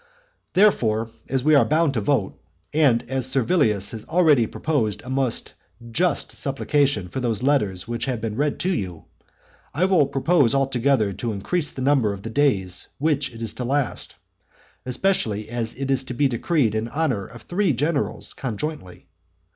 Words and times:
Therefore, 0.53 1.11
as 1.29 1.43
we 1.43 1.53
are 1.53 1.63
bound 1.63 1.93
to 1.93 2.01
vote, 2.01 2.35
and 2.73 3.07
as 3.07 3.27
Servilius 3.27 3.91
has 3.91 4.03
already 4.05 4.47
proposed 4.47 5.03
a 5.03 5.11
most 5.11 5.53
just 5.91 6.31
supplication 6.31 7.07
for 7.07 7.19
those 7.19 7.43
letters 7.43 7.87
which 7.87 8.05
have 8.05 8.19
been 8.19 8.35
read 8.35 8.59
to 8.61 8.73
you; 8.73 9.05
I 9.75 9.85
will 9.85 10.07
propose 10.07 10.55
altogether 10.55 11.13
to 11.13 11.31
increase 11.33 11.69
the 11.69 11.83
number 11.83 12.13
of 12.13 12.23
the 12.23 12.31
days 12.31 12.87
which 12.97 13.31
it 13.31 13.43
is 13.43 13.53
to 13.53 13.63
last, 13.63 14.15
especially 14.87 15.49
as 15.49 15.75
it 15.75 15.91
is 15.91 16.03
to 16.05 16.15
be 16.15 16.27
decreed 16.27 16.73
in 16.73 16.87
honour 16.87 17.27
of 17.27 17.43
three 17.43 17.71
generals 17.71 18.33
conjointly. 18.33 19.05